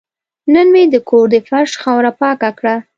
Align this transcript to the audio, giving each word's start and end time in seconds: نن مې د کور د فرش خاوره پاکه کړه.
نن 0.53 0.67
مې 0.73 0.83
د 0.93 0.95
کور 1.09 1.25
د 1.33 1.35
فرش 1.47 1.71
خاوره 1.81 2.11
پاکه 2.19 2.49
کړه. 2.59 2.75